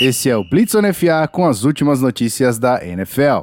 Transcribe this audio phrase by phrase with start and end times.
[0.00, 3.42] Esse é o Blitz on FA com as últimas notícias da NFL.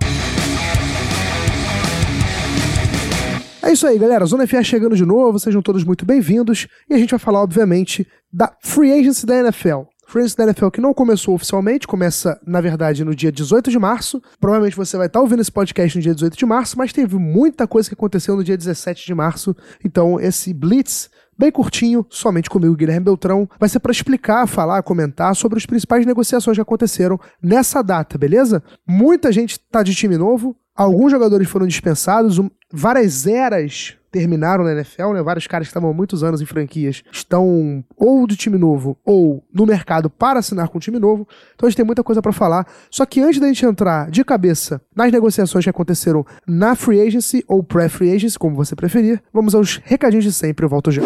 [3.62, 4.26] É isso aí, galera.
[4.26, 6.66] Zona FA chegando de novo, sejam todos muito bem-vindos.
[6.90, 9.82] E a gente vai falar, obviamente, da Free Agency da NFL.
[10.08, 13.78] Free Agency da NFL que não começou oficialmente, começa, na verdade, no dia 18 de
[13.78, 14.22] março.
[14.40, 17.68] Provavelmente você vai estar ouvindo esse podcast no dia 18 de março, mas teve muita
[17.68, 19.54] coisa que aconteceu no dia 17 de março.
[19.84, 25.36] Então, esse Blitz bem curtinho, somente comigo, Guilherme Beltrão, vai ser para explicar, falar, comentar
[25.36, 28.64] sobre as principais negociações que aconteceram nessa data, beleza?
[28.88, 32.40] Muita gente tá de time novo, alguns jogadores foram dispensados,
[32.72, 35.22] várias eras terminaram na NFL, né?
[35.22, 39.44] Vários caras que estavam há muitos anos em franquias estão ou de time novo ou
[39.54, 41.28] no mercado para assinar com um time novo.
[41.54, 42.66] Então a gente tem muita coisa para falar.
[42.90, 47.44] Só que antes da gente entrar de cabeça nas negociações que aconteceram na free agency
[47.46, 50.64] ou pré-free agency, como você preferir, vamos aos recadinhos de sempre.
[50.64, 51.02] Eu volto já.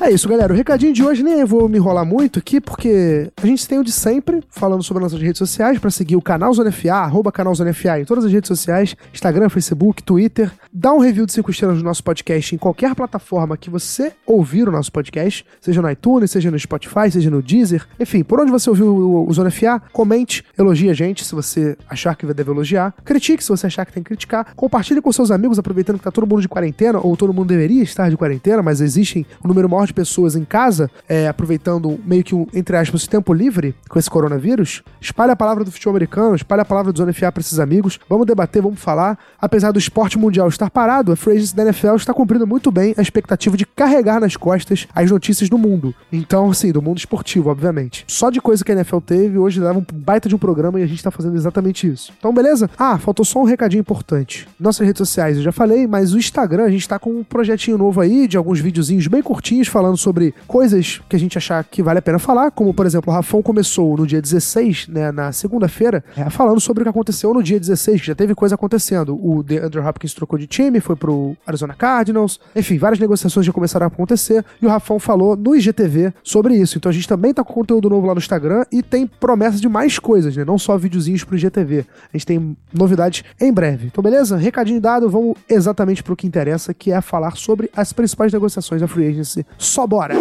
[0.00, 0.52] É isso, galera.
[0.52, 3.84] O recadinho de hoje nem vou me enrolar muito aqui, porque a gente tem o
[3.84, 7.52] de sempre, falando sobre nossas redes sociais, para seguir o canal Zona FA, arroba canal
[7.52, 10.52] Zona FA em todas as redes sociais, Instagram, Facebook, Twitter.
[10.72, 14.68] Dá um review de 5 estrelas no nosso podcast em qualquer plataforma que você ouvir
[14.68, 17.84] o nosso podcast, seja no iTunes, seja no Spotify, seja no Deezer.
[17.98, 22.14] Enfim, por onde você ouviu o, Zona FA, comente, elogie a gente se você achar
[22.14, 25.58] que deve elogiar, critique se você achar que tem que criticar, compartilhe com seus amigos,
[25.58, 28.80] aproveitando que tá todo mundo de quarentena, ou todo mundo deveria estar de quarentena, mas
[28.80, 33.06] existem um número maior de pessoas em casa, é, aproveitando meio que um, entre aspas,
[33.06, 36.98] tempo livre com esse coronavírus, espalhe a palavra do futebol americano, espalhe a palavra do
[36.98, 39.18] Zona FA para esses amigos, vamos debater, vamos falar.
[39.40, 43.02] Apesar do esporte mundial estar parado, a free da NFL está cumprindo muito bem a
[43.02, 45.94] expectativa de carregar nas costas as notícias do mundo.
[46.12, 48.04] Então, assim, do mundo esportivo, obviamente.
[48.06, 50.82] Só de coisa que a NFL teve, hoje dava um baita de um programa e
[50.82, 52.12] a gente tá fazendo exatamente isso.
[52.18, 52.68] Então, beleza?
[52.76, 54.48] Ah, faltou só um recadinho importante.
[54.58, 57.78] Nossas redes sociais eu já falei, mas o Instagram, a gente tá com um projetinho
[57.78, 61.84] novo aí, de alguns videozinhos bem curtinhos falando sobre coisas que a gente achar que
[61.84, 65.30] vale a pena falar, como por exemplo, o Rafão começou no dia 16, né, na
[65.30, 69.14] segunda-feira, é, falando sobre o que aconteceu no dia 16, que já teve coisa acontecendo.
[69.14, 73.84] O Andrew Hopkins trocou de time, foi pro Arizona Cardinals, enfim, várias negociações já começaram
[73.84, 76.76] a acontecer, e o Rafão falou no IGTV sobre isso.
[76.76, 79.68] Então a gente também tá com conteúdo novo lá no Instagram e tem promessa de
[79.68, 81.86] mais coisas, né, não só videozinhos pro IGTV.
[82.12, 83.86] A gente tem novidades em breve.
[83.86, 84.36] Então beleza?
[84.36, 88.88] Recadinho dado, vamos exatamente pro que interessa, que é falar sobre as principais negociações da
[88.88, 89.46] Free Agency.
[89.68, 90.14] Só bora!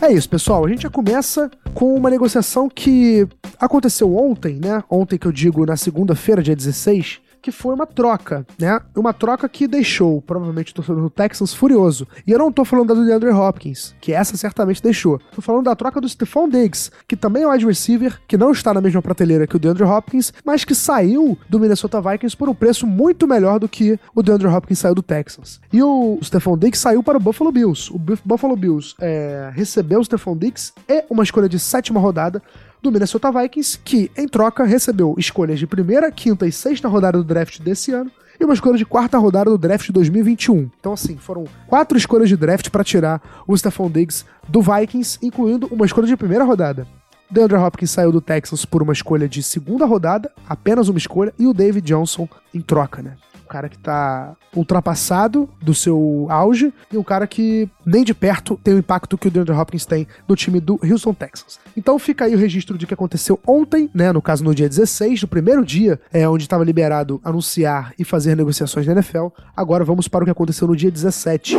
[0.00, 0.64] É isso, pessoal.
[0.64, 4.82] A gente já começa com uma negociação que aconteceu ontem, né?
[4.88, 8.80] Ontem que eu digo na segunda-feira, dia 16, que foi uma troca, né?
[8.96, 12.04] Uma troca que deixou, provavelmente, o torcedor do Texans furioso.
[12.26, 15.20] E eu não tô falando da do DeAndre Hopkins, que essa certamente deixou.
[15.32, 18.50] Tô falando da troca do Stephon Diggs, que também é um wide receiver, que não
[18.50, 22.48] está na mesma prateleira que o DeAndre Hopkins, mas que saiu do Minnesota Vikings por
[22.48, 25.60] um preço muito melhor do que o DeAndre Hopkins saiu do Texans.
[25.72, 27.92] E o Stephon Diggs saiu para o Buffalo Bills.
[27.94, 32.42] O Buffalo Bills é, recebeu o Stephon Diggs e uma escolha de sétima rodada
[32.82, 37.24] do Minnesota Vikings, que, em troca, recebeu escolhas de primeira, quinta e sexta rodada do
[37.24, 40.70] draft desse ano e uma escolha de quarta rodada do draft de 2021.
[40.78, 45.66] Então, assim, foram quatro escolhas de draft para tirar o Stephon Diggs do Vikings, incluindo
[45.70, 46.86] uma escolha de primeira rodada.
[47.30, 51.46] DeAndre Hopkins saiu do Texas por uma escolha de segunda rodada, apenas uma escolha, e
[51.46, 53.16] o David Johnson em troca, né?
[53.46, 58.58] Um cara que tá ultrapassado do seu auge e um cara que nem de perto
[58.62, 61.60] tem o impacto que o DeAndre Hopkins tem no time do Houston Texans.
[61.76, 65.22] Então fica aí o registro de que aconteceu ontem, né, no caso no dia 16,
[65.22, 69.28] no primeiro dia, é onde estava liberado anunciar e fazer negociações na NFL.
[69.56, 71.56] Agora vamos para o que aconteceu no dia 17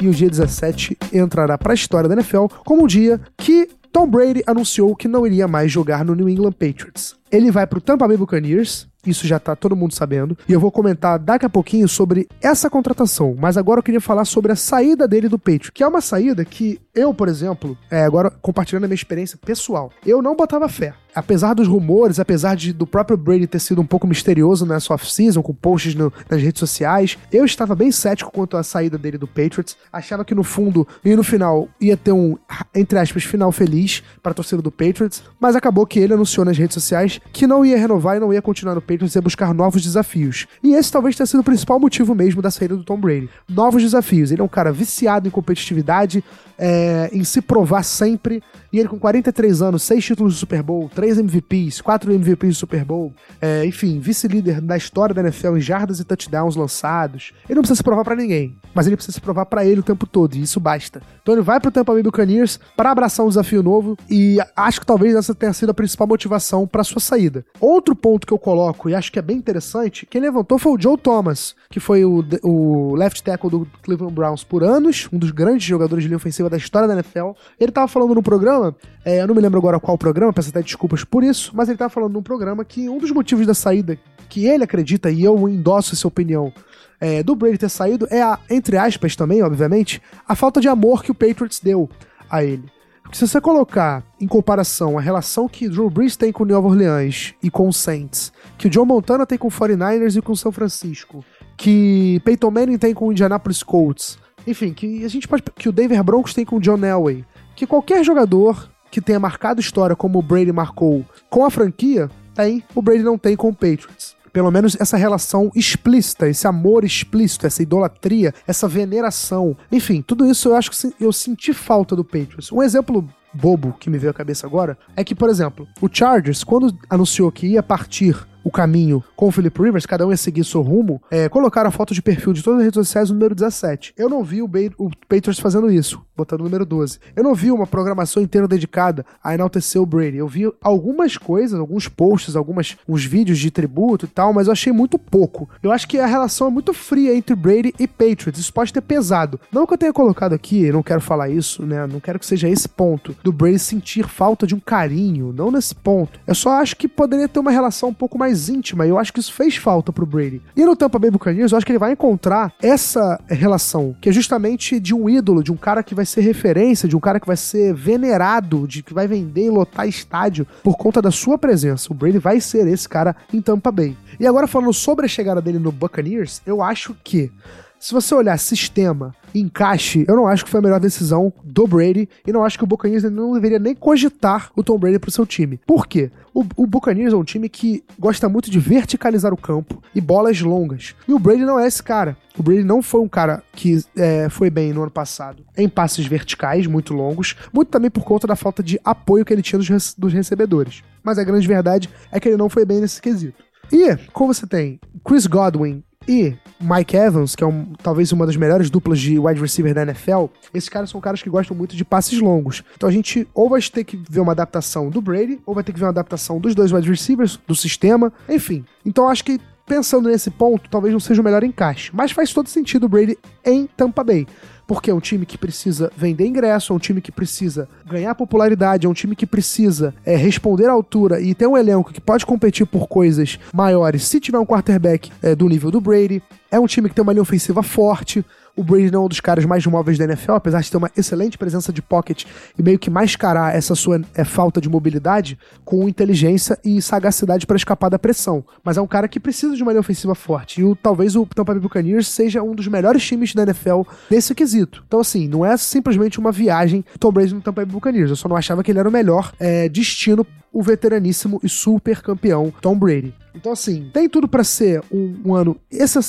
[0.00, 4.06] e o dia 17 entrará para a história da NFL como um dia que Tom
[4.08, 7.16] Brady anunciou que não iria mais jogar no New England Patriots.
[7.30, 10.36] Ele vai para o Tampa Bay Buccaneers, isso já tá todo mundo sabendo.
[10.48, 13.36] E eu vou comentar daqui a pouquinho sobre essa contratação.
[13.38, 16.44] Mas agora eu queria falar sobre a saída dele do Patriot, que é uma saída
[16.44, 20.92] que eu, por exemplo, é, agora compartilhando a minha experiência pessoal, eu não botava fé.
[21.14, 25.42] Apesar dos rumores, apesar de, do próprio Brady ter sido um pouco misterioso nessa off-season,
[25.42, 29.26] com posts no, nas redes sociais, eu estava bem cético quanto à saída dele do
[29.26, 29.76] Patriots.
[29.92, 32.36] Achava que no fundo e no final ia ter um,
[32.74, 36.56] entre aspas, final feliz para a torcida do Patriots, mas acabou que ele anunciou nas
[36.56, 39.82] redes sociais que não ia renovar e não ia continuar no Patriots ia buscar novos
[39.82, 40.48] desafios.
[40.62, 43.30] E esse talvez tenha sido o principal motivo mesmo da saída do Tom Brady.
[43.48, 44.32] Novos desafios.
[44.32, 46.24] Ele é um cara viciado em competitividade,
[46.58, 48.42] é, em se provar sempre.
[48.72, 52.60] E ele com 43 anos, 6 títulos do Super Bowl, 3 MVPs, 4 MVPs do
[52.60, 57.32] Super Bowl, é, enfim, vice-líder da história da NFL em jardas e touchdowns lançados.
[57.48, 59.82] Ele não precisa se provar para ninguém, mas ele precisa se provar para ele o
[59.82, 61.02] tempo todo, e isso basta.
[61.20, 64.86] Então ele vai pro Tampa Bay Buccaneers para abraçar um desafio novo e acho que
[64.86, 67.44] talvez essa tenha sido a principal motivação para sua saída.
[67.60, 70.80] Outro ponto que eu coloco e acho que é bem interessante, quem levantou foi o
[70.80, 75.30] Joe Thomas, que foi o, o left tackle do Cleveland Browns por anos, um dos
[75.30, 77.32] grandes jogadores de linha ofensiva da história da NFL.
[77.58, 78.74] Ele tava falando no programa,
[79.04, 81.78] é, eu não me lembro agora qual programa, peço até desculpas por isso, mas ele
[81.78, 83.98] tava falando num programa que um dos motivos da saída
[84.28, 86.52] que ele acredita, e eu endosso essa opinião,
[87.00, 91.02] é, do Brady ter saído é a, entre aspas também, obviamente, a falta de amor
[91.02, 91.88] que o Patriots deu
[92.30, 92.64] a ele.
[93.10, 97.34] Porque se você colocar em comparação a relação que Drew Brees tem com New Orleans
[97.42, 100.36] e com o Saints, que o John Montana tem com o 49ers e com o
[100.36, 101.24] São Francisco,
[101.56, 104.16] que Peyton Manning tem com o Indianapolis Colts,
[104.46, 107.24] enfim, que a gente pode que o Denver Broncos tem com o John Elway,
[107.56, 112.62] que qualquer jogador que tenha marcado história como o Brady marcou com a franquia, tem,
[112.76, 117.46] o Brady não tem com o Patriots pelo menos essa relação explícita, esse amor explícito,
[117.46, 119.56] essa idolatria, essa veneração.
[119.70, 122.52] Enfim, tudo isso eu acho que eu senti falta do Patriots.
[122.52, 126.42] Um exemplo bobo que me veio à cabeça agora é que, por exemplo, o Chargers,
[126.42, 130.44] quando anunciou que ia partir o caminho com o Philip Rivers, cada um ia seguir
[130.44, 133.34] seu rumo, é, colocaram a foto de perfil de todas as redes sociais no número
[133.34, 133.94] 17.
[133.96, 136.98] Eu não vi o, o Patriots fazendo isso, botando o número 12.
[137.14, 140.18] Eu não vi uma programação inteira dedicada a enaltecer o Brady.
[140.18, 144.52] Eu vi algumas coisas, alguns posts, algumas uns vídeos de tributo e tal, mas eu
[144.52, 145.48] achei muito pouco.
[145.62, 148.40] Eu acho que a relação é muito fria entre Brady e Patriots.
[148.40, 149.40] Isso pode ter pesado.
[149.52, 151.86] Não que eu tenha colocado aqui, não quero falar isso, né?
[151.86, 155.74] Não quero que seja esse ponto do Brady sentir falta de um carinho, não nesse
[155.74, 156.20] ponto.
[156.26, 158.98] Eu só acho que poderia ter uma relação um pouco mais mais íntima, e eu
[158.98, 160.40] acho que isso fez falta pro Brady.
[160.56, 164.12] E no Tampa Bay Buccaneers, eu acho que ele vai encontrar essa relação, que é
[164.12, 167.26] justamente de um ídolo, de um cara que vai ser referência, de um cara que
[167.26, 171.92] vai ser venerado, de que vai vender e lotar estádio por conta da sua presença.
[171.92, 173.96] O Brady vai ser esse cara em Tampa Bay.
[174.18, 177.32] E agora falando sobre a chegada dele no Buccaneers, eu acho que
[177.80, 182.06] se você olhar sistema, encaixe, eu não acho que foi a melhor decisão do Brady
[182.26, 185.24] e não acho que o Buccaneers não deveria nem cogitar o Tom Brady pro seu
[185.24, 185.58] time.
[185.66, 186.10] Por quê?
[186.32, 190.40] O, o Buccaneers é um time que gosta muito de verticalizar o campo e bolas
[190.40, 190.94] longas.
[191.06, 192.16] E o Brady não é esse cara.
[192.38, 196.06] O Brady não foi um cara que é, foi bem no ano passado em passes
[196.06, 199.94] verticais muito longos, muito também por conta da falta de apoio que ele tinha dos,
[199.94, 200.82] dos recebedores.
[201.02, 203.42] Mas a grande verdade é que ele não foi bem nesse quesito.
[203.72, 208.36] E, como você tem Chris Godwin e Mike Evans, que é um, talvez uma das
[208.36, 211.84] melhores duplas de wide receiver da NFL, esses caras são caras que gostam muito de
[211.84, 212.62] passes longos.
[212.74, 215.72] Então a gente ou vai ter que ver uma adaptação do Brady, ou vai ter
[215.72, 218.64] que ver uma adaptação dos dois wide receivers, do sistema, enfim.
[218.84, 221.90] Então acho que pensando nesse ponto, talvez não seja o melhor encaixe.
[221.94, 224.26] Mas faz todo sentido o Brady em Tampa Bay
[224.70, 228.86] porque é um time que precisa vender ingresso, é um time que precisa ganhar popularidade,
[228.86, 232.24] é um time que precisa é, responder à altura e ter um elenco que pode
[232.24, 236.22] competir por coisas maiores se tiver um quarterback é, do nível do Brady.
[236.50, 238.24] É um time que tem uma linha ofensiva forte,
[238.56, 240.90] o Brady não é um dos caras mais móveis da NFL, apesar de ter uma
[240.96, 242.24] excelente presença de pocket
[242.58, 247.56] e meio que mascarar essa sua é, falta de mobilidade com inteligência e sagacidade para
[247.56, 248.44] escapar da pressão.
[248.64, 250.60] Mas é um cara que precisa de uma linha ofensiva forte.
[250.60, 254.34] E o, talvez o Tampa Bay Buccaneers seja um dos melhores times da NFL nesse
[254.34, 254.84] quesito.
[254.86, 258.10] Então, assim, não é simplesmente uma viagem Tom Brady no Tampa Bay Buccaneers.
[258.10, 262.02] Eu só não achava que ele era o melhor é, destino o veteraníssimo e super
[262.02, 263.14] campeão Tom Brady.
[263.34, 265.56] Então, assim, tem tudo para ser um, um ano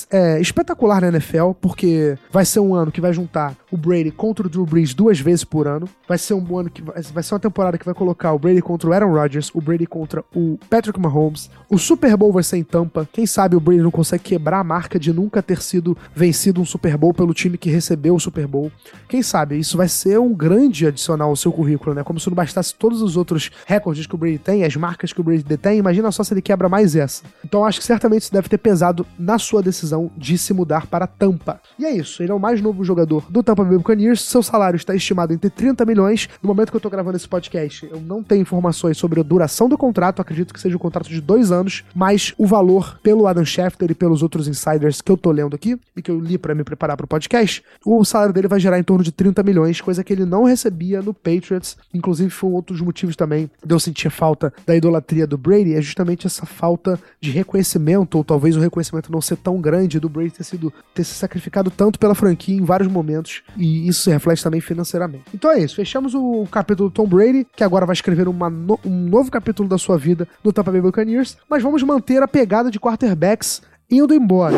[0.09, 4.45] é, espetacular na NFL, porque vai ser um ano que vai juntar o Brady contra
[4.45, 5.87] o Drew Brees duas vezes por ano.
[6.07, 8.61] Vai ser um ano que vai, vai ser uma temporada que vai colocar o Brady
[8.61, 11.49] contra o Aaron Rodgers, o Brady contra o Patrick Mahomes.
[11.69, 13.07] O Super Bowl vai ser em Tampa.
[13.11, 16.65] Quem sabe o Brady não consegue quebrar a marca de nunca ter sido vencido um
[16.65, 18.71] Super Bowl pelo time que recebeu o Super Bowl.
[19.07, 22.03] Quem sabe isso vai ser um grande adicional ao seu currículo, né?
[22.03, 25.21] Como se não bastasse todos os outros recordes que o Brady tem, as marcas que
[25.21, 25.77] o Brady detém.
[25.77, 27.10] Imagina só se ele quebra mais essa.
[27.43, 31.07] Então acho que certamente isso deve ter pesado na sua decisão de se mudar para
[31.07, 31.59] Tampa.
[31.77, 34.77] E é isso, ele é o mais novo jogador do Tampa Bay Buccaneers, seu salário
[34.77, 36.29] está estimado entre 30 milhões.
[36.41, 39.67] No momento que eu estou gravando esse podcast, eu não tenho informações sobre a duração
[39.67, 43.45] do contrato, acredito que seja um contrato de dois anos, mas o valor pelo Adam
[43.45, 46.55] Schefter e pelos outros insiders que eu tô lendo aqui e que eu li para
[46.55, 49.81] me preparar para o podcast, o salário dele vai gerar em torno de 30 milhões,
[49.81, 51.77] coisa que ele não recebia no Patriots.
[51.93, 55.73] Inclusive foi um outro dos motivos também de eu sentir falta da idolatria do Brady,
[55.73, 60.09] é justamente essa falta de reconhecimento, ou talvez o reconhecimento não ser tão grande do
[60.09, 64.09] Brady ter sido ter se sacrificado tanto pela franquia em vários momentos, e isso se
[64.09, 65.25] reflete também financeiramente.
[65.33, 69.09] Então é isso, fechamos o capítulo do Tom Brady, que agora vai escrever no, um
[69.09, 72.79] novo capítulo da sua vida no Tampa Bay Buccaneers, mas vamos manter a pegada de
[72.79, 74.55] quarterbacks indo embora.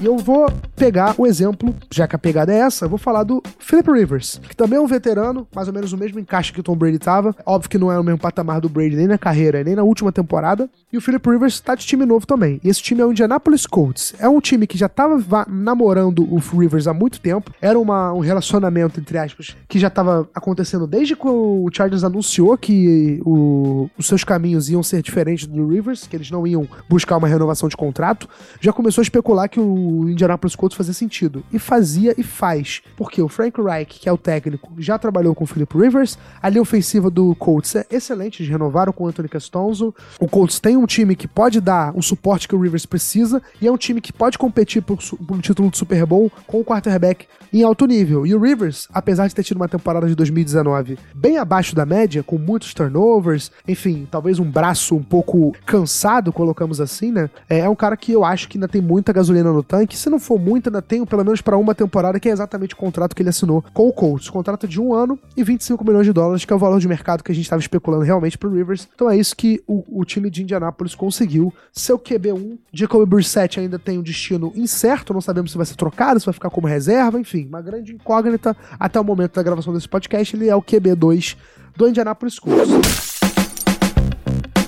[0.00, 3.42] E eu vou pegar o exemplo, já que a pegada é essa, vou falar do
[3.58, 6.62] Philip Rivers, que também é um veterano, mais ou menos o mesmo encaixe que o
[6.62, 7.34] Tom Brady tava.
[7.44, 10.12] Óbvio que não é o mesmo patamar do Brady nem na carreira, nem na última
[10.12, 10.68] temporada.
[10.92, 12.60] E o Philip Rivers tá de time novo também.
[12.62, 14.14] E esse time é o Indianapolis Colts.
[14.18, 17.52] É um time que já tava namorando o Rivers há muito tempo.
[17.60, 22.56] Era uma, um relacionamento, entre aspas, que já tava acontecendo desde que o Chargers anunciou
[22.58, 27.16] que o, os seus caminhos iam ser diferentes do Rivers, que eles não iam buscar
[27.16, 28.28] uma renovação de contrato.
[28.60, 31.44] Já começou a especular que o Indianapolis Colts fazia sentido.
[31.52, 32.82] E fazia e faz.
[32.96, 36.18] Porque o Frank Reich, que é o técnico, já trabalhou com o Philip Rivers.
[36.40, 39.94] A linha ofensiva do Colts é excelente, eles renovaram com o Anthony Castonzo.
[40.20, 43.66] O Colts tem um time que pode dar um suporte que o Rivers precisa e
[43.66, 46.64] é um time que pode competir por, por um título de Super Bowl com o
[46.64, 48.26] quarterback em alto nível.
[48.26, 52.22] E o Rivers, apesar de ter tido uma temporada de 2019 bem abaixo da média,
[52.22, 57.28] com muitos turnovers, enfim, talvez um braço um pouco cansado, colocamos assim, né?
[57.48, 59.96] É, é um cara que eu acho que ainda tem muita gasolina no tanque.
[59.96, 62.76] Se não for muita, ainda tem pelo menos para uma temporada, que é exatamente o
[62.76, 64.28] contrato que ele assinou com o Colts.
[64.28, 67.24] Contrato de um ano e 25 milhões de dólares, que é o valor de mercado
[67.24, 68.86] que a gente estava especulando realmente pro Rivers.
[68.94, 71.52] Então é isso que o, o time de Indianápolis conseguiu.
[71.72, 76.20] Seu QB1, Jacoby Brissett ainda tem um destino incerto, não sabemos se vai ser trocado,
[76.20, 79.88] se vai ficar como reserva, enfim, uma grande incógnita até o momento da gravação desse
[79.88, 80.36] podcast.
[80.36, 81.36] Ele é o QB2
[81.76, 83.11] do Indianapolis Colts.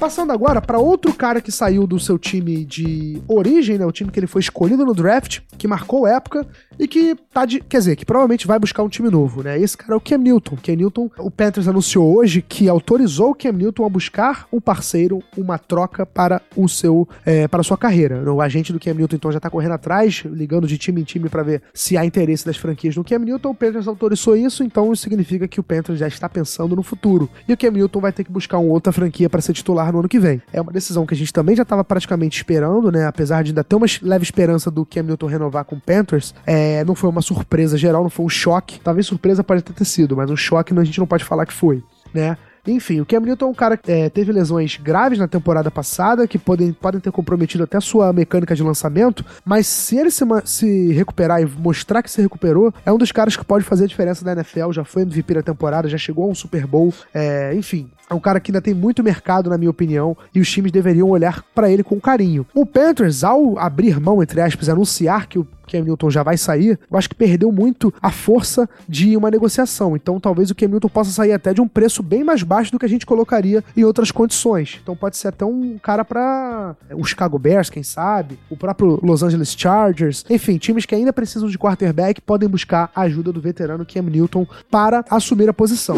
[0.04, 4.10] Passando agora para outro cara que saiu do seu time de origem, né, o time
[4.10, 6.46] que ele foi escolhido no draft, que marcou época
[6.78, 9.58] e que tá de, quer dizer, que provavelmente vai buscar um time novo, né?
[9.58, 10.58] Esse cara é o Cam Newton.
[10.62, 15.22] Cam Newton, o Panthers anunciou hoje que autorizou o Cam Newton a buscar um parceiro,
[15.38, 18.30] uma troca para o seu é, para a sua carreira.
[18.30, 21.30] O agente do Cam Newton então já tá correndo atrás, ligando de time em time
[21.30, 23.50] para ver se há interesse das franquias no Cam Newton.
[23.50, 27.30] O Panthers autorizou isso, então isso significa que o Panthers já está pensando no futuro.
[27.48, 30.00] E o Cam Newton vai ter que buscar uma outra franquia para ser titular no
[30.00, 30.42] ano que vem.
[30.52, 33.06] É uma decisão que a gente também já estava praticamente esperando, né?
[33.06, 36.84] Apesar de ainda ter uma leve esperança do Cam Newton renovar com o Panthers, é,
[36.84, 38.80] não foi uma surpresa geral, não foi um choque.
[38.80, 41.82] Talvez surpresa pode ter sido, mas um choque a gente não pode falar que foi,
[42.12, 42.36] né?
[42.66, 46.26] Enfim, o Cam Newton é um cara que é, teve lesões graves na temporada passada,
[46.26, 50.92] que podem, podem ter comprometido até sua mecânica de lançamento, mas se ele se, se
[50.92, 54.24] recuperar e mostrar que se recuperou, é um dos caras que pode fazer a diferença
[54.24, 57.90] na NFL, já foi MVP da temporada, já chegou a um Super Bowl, é, enfim,
[58.08, 61.08] é um cara que ainda tem muito mercado, na minha opinião, e os times deveriam
[61.08, 62.46] olhar para ele com carinho.
[62.54, 66.78] O Panthers, ao abrir mão, entre aspas, anunciar que o Cam Newton já vai sair,
[66.90, 69.96] eu acho que perdeu muito a força de uma negociação.
[69.96, 72.78] Então talvez o Cam Newton possa sair até de um preço bem mais baixo do
[72.78, 74.78] que a gente colocaria em outras condições.
[74.82, 79.22] Então pode ser até um cara para o Chicago Bears, quem sabe, o próprio Los
[79.22, 83.86] Angeles Chargers, enfim, times que ainda precisam de quarterback podem buscar a ajuda do veterano
[83.86, 85.96] Cam Newton para assumir a posição.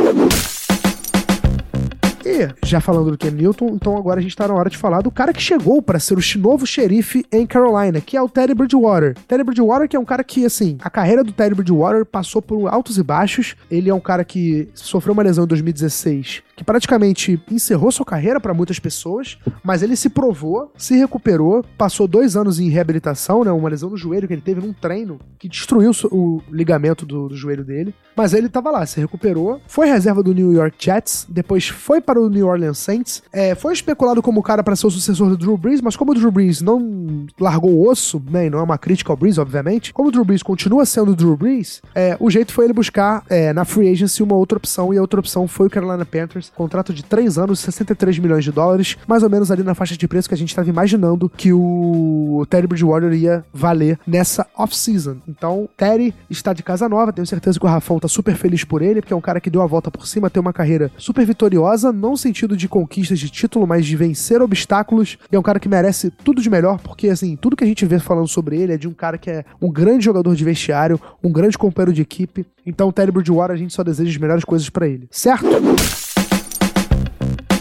[2.27, 5.01] E, já falando do Cam Newton, então agora a gente tá na hora de falar
[5.01, 8.53] do cara que chegou para ser o novo xerife em Carolina, que é o Teddy
[8.53, 9.15] Bridgewater.
[9.29, 12.67] Teddy Bridgewater que é um cara que, assim, a carreira do Teddy Bridgewater passou por
[12.67, 13.55] altos e baixos.
[13.71, 18.41] Ele é um cara que sofreu uma lesão em 2016 que praticamente encerrou sua carreira
[18.41, 23.53] para muitas pessoas, mas ele se provou, se recuperou, passou dois anos em reabilitação, né?
[23.53, 27.37] Uma lesão no joelho que ele teve num treino que destruiu o ligamento do, do
[27.37, 27.95] joelho dele.
[28.17, 32.19] Mas ele tava lá, se recuperou, foi reserva do New York Jets, depois foi para
[32.19, 35.37] o New Orleans Saints, é, foi especulado como o cara para ser o sucessor do
[35.37, 38.47] Drew Brees, mas como o Drew Brees não largou o osso, né?
[38.47, 41.17] E não é uma crítica ao Brees, obviamente, como o Drew Brees continua sendo o
[41.17, 44.95] Drew Brees, é, o jeito foi ele buscar é, na free agency uma outra opção,
[44.95, 48.51] e a outra opção foi o Carolina Panthers contrato de 3 anos, 63 milhões de
[48.51, 51.53] dólares, mais ou menos ali na faixa de preço que a gente estava imaginando que
[51.53, 55.19] o Terry Bridgewater ia valer nessa off-season.
[55.29, 58.83] Então, Terry está de casa nova, tenho certeza que o Rafão tá super feliz por
[58.83, 61.25] ele, porque é um cara que deu a volta por cima, tem uma carreira super
[61.25, 65.43] vitoriosa, não no sentido de conquistas de título, mas de vencer obstáculos, e é um
[65.43, 68.59] cara que merece tudo de melhor, porque assim, tudo que a gente vê falando sobre
[68.59, 71.93] ele é de um cara que é um grande jogador de vestiário, um grande companheiro
[71.93, 72.47] de equipe.
[72.65, 75.47] Então, Terry Bridgewater, a gente só deseja as melhores coisas para ele, certo?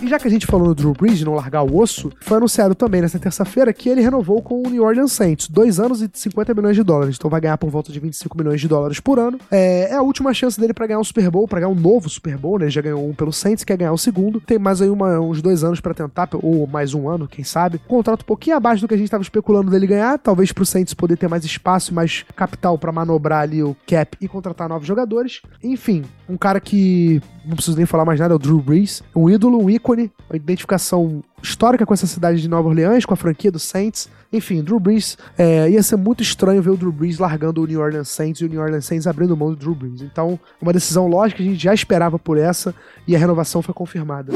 [0.05, 2.37] E já que a gente falou no Drew Brees de não largar o osso, foi
[2.37, 6.07] anunciado também nessa terça-feira que ele renovou com o New Orleans Saints, dois anos e
[6.13, 7.15] 50 milhões de dólares.
[7.17, 9.39] Então vai ganhar por volta de 25 milhões de dólares por ano.
[9.49, 12.07] É, é a última chance dele para ganhar um Super Bowl, para ganhar um novo
[12.07, 12.65] Super Bowl, né?
[12.65, 14.39] Ele já ganhou um pelo Saints, quer ganhar o segundo.
[14.39, 17.79] Tem mais aí uma, uns dois anos para tentar, ou mais um ano, quem sabe.
[17.87, 20.93] contrato um pouquinho abaixo do que a gente estava especulando dele ganhar, talvez pro Saints
[20.93, 24.87] poder ter mais espaço e mais capital para manobrar ali o cap e contratar novos
[24.87, 25.41] jogadores.
[25.63, 29.29] Enfim, um cara que não preciso nem falar mais nada, é o Drew Brees, um
[29.29, 33.51] ídolo, um ícone, uma identificação histórica com essa cidade de Nova Orleans, com a franquia
[33.51, 34.09] do Saints.
[34.33, 37.79] Enfim, Drew Brees, é, ia ser muito estranho ver o Drew Brees largando o New
[37.79, 40.01] Orleans Saints e o New Orleans Saints abrindo mão do Drew Brees.
[40.01, 42.73] Então, uma decisão lógica, a gente já esperava por essa
[43.07, 44.33] e a renovação foi confirmada.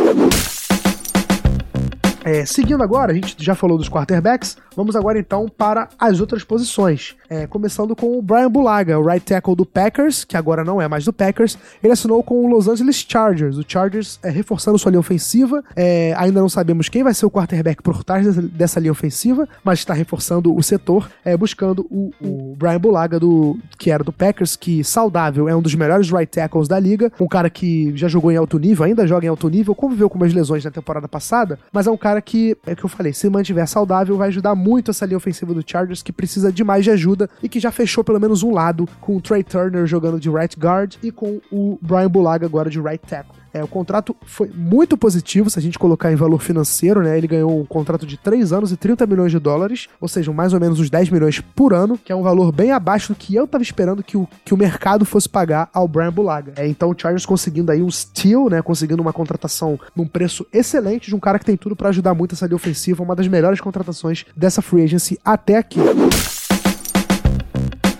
[2.30, 6.44] É, seguindo agora, a gente já falou dos quarterbacks, vamos agora então para as outras
[6.44, 7.16] posições.
[7.28, 10.88] É, começando com o Brian Bulaga, o right tackle do Packers, que agora não é
[10.88, 11.58] mais do Packers.
[11.84, 13.58] Ele assinou com o Los Angeles Chargers.
[13.58, 15.64] O Chargers é reforçando sua linha ofensiva.
[15.76, 19.50] É, ainda não sabemos quem vai ser o quarterback por trás dessa, dessa linha ofensiva,
[19.64, 24.14] mas está reforçando o setor, é, buscando o, o Brian Bulaga, do, que era do
[24.14, 27.12] Packers, que saudável é um dos melhores right tackles da liga.
[27.20, 30.18] Um cara que já jogou em alto nível, ainda joga em alto nível, conviveu com
[30.18, 33.14] umas lesões na temporada passada, mas é um cara que, é o que eu falei,
[33.14, 36.84] se mantiver saudável, vai ajudar muito essa linha ofensiva do Chargers, que precisa de mais
[36.84, 40.20] de ajuda e que já fechou pelo menos um lado com o Trey Turner jogando
[40.20, 43.39] de right guard e com o Brian Bulaga agora de right tackle.
[43.54, 47.18] É, o contrato foi muito positivo, se a gente colocar em valor financeiro, né?
[47.18, 50.54] Ele ganhou um contrato de 3 anos e 30 milhões de dólares, ou seja, mais
[50.54, 53.36] ou menos uns 10 milhões por ano, que é um valor bem abaixo do que
[53.36, 56.54] eu tava esperando que o, que o mercado fosse pagar ao Brian Bulaga.
[56.56, 58.62] É, então o Chargers conseguindo aí um steal, né?
[58.62, 62.36] Conseguindo uma contratação num preço excelente de um cara que tem tudo para ajudar muito
[62.36, 65.80] essa linha ofensiva, uma das melhores contratações dessa free agency até aqui.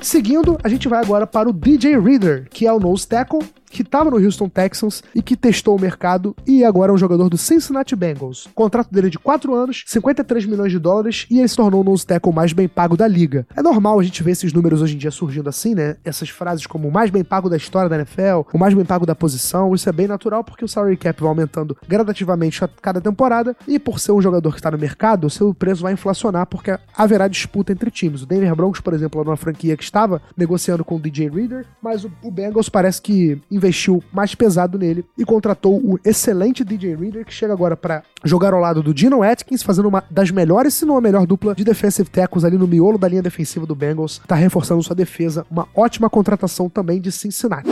[0.02, 3.82] Seguindo, a gente vai agora para o DJ Reader, que é o nose tackle, que
[3.82, 7.38] estava no Houston Texans e que testou o mercado e agora é um jogador do
[7.38, 8.46] Cincinnati Bengals.
[8.46, 11.82] O contrato dele é de 4 anos, 53 milhões de dólares e ele se tornou
[11.82, 13.48] o nose tackle mais bem pago da liga.
[13.56, 15.98] É normal a gente ver esses números hoje em dia surgindo assim, né?
[16.04, 19.06] Essas frases como o mais bem pago da história da NFL, o mais bem pago
[19.06, 23.02] da posição, isso é bem natural porque o salary cap vai aumentando gradativamente a cada
[23.02, 26.46] temporada e por ser um jogador que está no mercado, o seu preço vai inflacionar
[26.46, 28.24] porque haverá disputa entre times.
[28.24, 31.66] O Denver Broncos, por exemplo, era uma franquia que estava negociando com o DJ Reader,
[31.82, 37.26] mas o Bengals parece que investiu mais pesado nele e contratou o excelente DJ Reader,
[37.26, 40.86] que chega agora para jogar ao lado do Dino Atkins, fazendo uma das melhores, se
[40.86, 44.22] não a melhor dupla de defensive tackles ali no miolo da linha defensiva do Bengals.
[44.26, 45.46] Tá reforçando sua defesa.
[45.52, 47.70] Uma ótima contratação também de Cincinnati.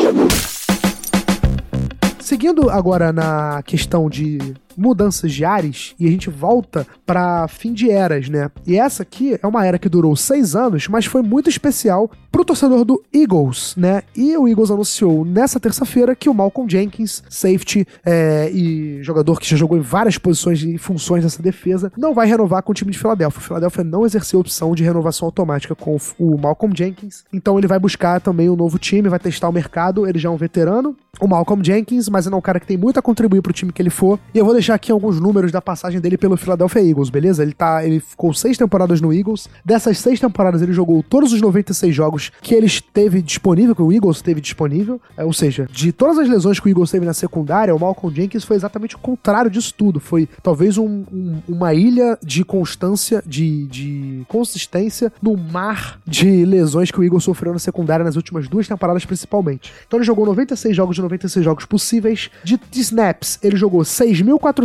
[2.20, 4.38] Seguindo agora na questão de
[4.77, 8.51] mudanças de ares e a gente volta para fim de eras, né?
[8.65, 12.46] E essa aqui é uma era que durou seis anos, mas foi muito especial pro
[12.46, 14.03] torcedor do Eagles, né?
[14.15, 19.50] E o Eagles anunciou nessa terça-feira que o Malcolm Jenkins, safety é, e jogador que
[19.50, 22.91] já jogou em várias posições e funções dessa defesa, não vai renovar com o time
[22.91, 23.39] de Filadélfia.
[23.39, 27.67] O Filadélfia não exerceu a opção de renovação automática com o Malcolm Jenkins, então ele
[27.67, 30.05] vai buscar também um novo time, vai testar o mercado.
[30.07, 32.77] Ele já é um veterano, o Malcolm Jenkins, mas ele é um cara que tem
[32.77, 34.19] muito a contribuir pro time que ele for.
[34.34, 37.43] E eu vou deixar aqui alguns números da passagem dele pelo Philadelphia Eagles, beleza?
[37.43, 39.47] Ele tá, ele ficou seis temporadas no Eagles.
[39.63, 43.91] Dessas seis temporadas ele jogou todos os 96 jogos que ele teve disponível, que o
[43.91, 45.01] Eagles teve disponível.
[45.15, 48.15] É, ou seja, de todas as lesões que o Eagles teve na secundária, o Malcolm
[48.15, 50.00] Jenkins foi exatamente o contrário disso tudo.
[50.00, 56.92] Foi talvez um, um, uma ilha de constância, de, de consistência no mar de lesões
[56.92, 59.74] que o Eagles sofreu na secundária nas últimas duas temporadas principalmente.
[59.87, 62.29] Então ele jogou 96 jogos de 96 jogos possíveis.
[62.44, 63.83] De, de snaps, ele jogou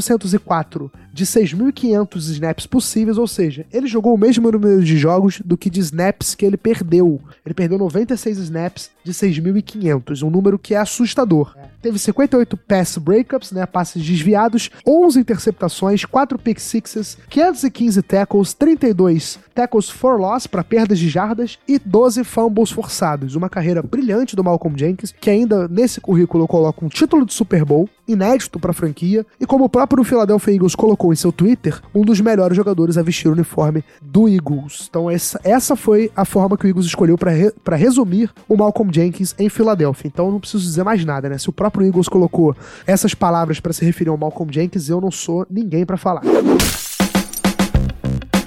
[0.00, 5.56] 6.404 de 6.500 snaps possíveis, ou seja, ele jogou o mesmo número de jogos do
[5.56, 7.20] que de snaps que ele perdeu.
[7.44, 11.54] Ele perdeu 96 snaps de 6.500, um número que é assustador.
[11.56, 11.72] É.
[11.82, 19.38] Teve 58 pass breakups, né, passes desviados, 11 interceptações, 4 pick sixes, 515 tackles, 32
[19.52, 23.34] tackles for loss para perdas de jardas e 12 fumbles forçados.
[23.34, 27.64] Uma carreira brilhante do Malcolm Jenkins, que ainda nesse currículo coloca um título de Super
[27.64, 31.80] Bowl, inédito para a franquia, e como o próprio Philadelphia Eagles colocou em seu Twitter,
[31.94, 34.86] um dos melhores jogadores a vestir o uniforme do Eagles.
[34.88, 38.92] Então essa, essa foi a forma que o Eagles escolheu para re, resumir o Malcolm
[38.92, 40.08] Jenkins em Filadélfia.
[40.08, 41.38] Então não preciso dizer mais nada, né?
[41.38, 42.54] Se o próprio Eagles colocou
[42.86, 46.22] essas palavras para se referir ao Malcolm Jenkins, eu não sou ninguém para falar.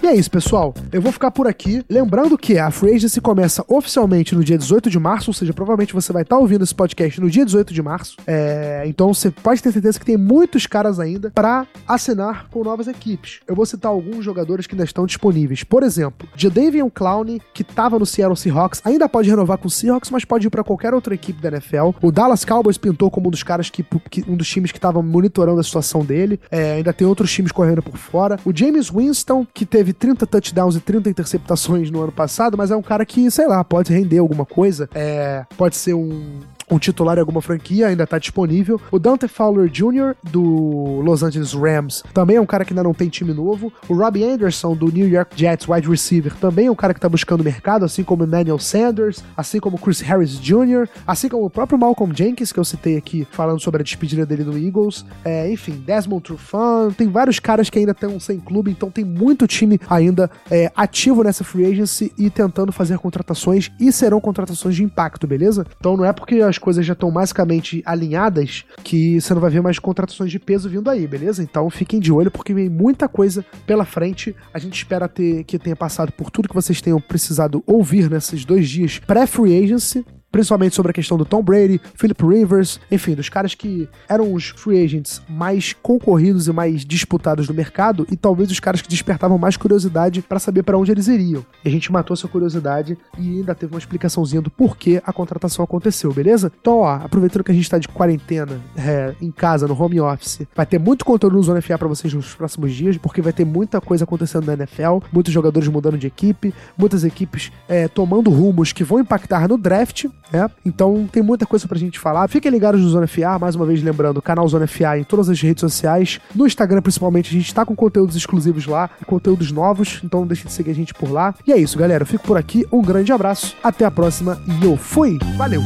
[0.06, 0.72] E é isso, pessoal.
[0.92, 1.84] Eu vou ficar por aqui.
[1.90, 5.96] Lembrando que a Free Agency começa oficialmente no dia 18 de março, ou seja, provavelmente
[5.96, 8.16] você vai estar ouvindo esse podcast no dia 18 de março.
[8.28, 8.84] É...
[8.86, 13.40] Então você pode ter certeza que tem muitos caras ainda para assinar com novas equipes.
[13.48, 15.64] Eu vou citar alguns jogadores que ainda estão disponíveis.
[15.64, 20.12] Por exemplo, Jadavion Clowney, que estava no Seattle Seahawks, ainda pode renovar com o Seahawks,
[20.12, 21.98] mas pode ir para qualquer outra equipe da NFL.
[22.00, 25.02] O Dallas Cowboys pintou como um dos caras que, que um dos times que estavam
[25.02, 26.40] monitorando a situação dele.
[26.52, 28.38] É, ainda tem outros times correndo por fora.
[28.46, 32.76] O James Winston, que teve 30 touchdowns e 30 interceptações no ano passado, mas é
[32.76, 34.90] um cara que, sei lá, pode render alguma coisa.
[34.94, 38.80] É, pode ser um, um titular em alguma franquia, ainda está disponível.
[38.92, 42.94] O Dante Fowler Jr., do Los Angeles Rams, também é um cara que ainda não
[42.94, 43.72] tem time novo.
[43.88, 47.10] O Robbie Anderson, do New York Jets, wide receiver, também é um cara que está
[47.10, 51.78] buscando mercado, assim como Emmanuel Sanders, assim como Chris Harris Jr., assim como o próprio
[51.78, 55.06] Malcolm Jenkins, que eu citei aqui, falando sobre a despedida dele do Eagles.
[55.24, 59.48] É, enfim, Desmond Trufant, tem vários caras que ainda estão sem clube, então tem muito
[59.48, 64.84] time ainda é, ativo nessa free agency e tentando fazer contratações, e serão contratações de
[64.84, 65.66] impacto, beleza?
[65.80, 69.62] Então não é porque as coisas já estão basicamente alinhadas, que você não vai ver
[69.62, 71.44] mais contratações de peso vindo aí, beleza?
[71.44, 74.36] Então fiquem de olho porque vem muita coisa pela frente.
[74.54, 78.46] A gente espera ter que tenha passado por tudo que vocês tenham precisado ouvir nesses
[78.46, 83.30] dois dias pré-free agency principalmente sobre a questão do Tom Brady, Philip Rivers, enfim, dos
[83.30, 88.52] caras que eram os free agents mais concorridos e mais disputados do mercado e talvez
[88.52, 91.46] os caras que despertavam mais curiosidade para saber para onde eles iriam.
[91.64, 95.64] E a gente matou essa curiosidade e ainda teve uma explicaçãozinha do porquê a contratação
[95.64, 96.52] aconteceu, beleza?
[96.60, 100.42] Então, ó, aproveitando que a gente tá de quarentena, é, em casa, no home office,
[100.54, 103.46] vai ter muito conteúdo no Zona FA para vocês nos próximos dias, porque vai ter
[103.46, 108.74] muita coisa acontecendo na NFL, muitos jogadores mudando de equipe, muitas equipes é, tomando rumos
[108.74, 112.28] que vão impactar no draft, é, então tem muita coisa pra gente falar.
[112.28, 115.40] Fiquem ligados no Zona FA, mais uma vez lembrando, canal Zona FA em todas as
[115.42, 116.20] redes sociais.
[116.34, 120.46] No Instagram, principalmente, a gente tá com conteúdos exclusivos lá, conteúdos novos, então não deixe
[120.46, 121.34] de seguir a gente por lá.
[121.46, 122.04] E é isso, galera.
[122.04, 125.18] Eu fico por aqui, um grande abraço, até a próxima e eu fui!
[125.38, 125.62] Valeu!